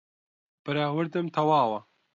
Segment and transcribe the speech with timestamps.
[0.63, 1.79] بەراوردم تەواوە